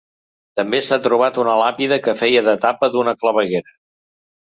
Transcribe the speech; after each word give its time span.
També 0.59 0.79
s’ha 0.87 0.99
trobat 1.03 1.37
una 1.45 1.59
làpida 1.61 2.01
que 2.09 2.17
feia 2.25 2.45
de 2.51 2.59
tapa 2.67 2.93
d’una 2.97 3.19
claveguera. 3.25 3.81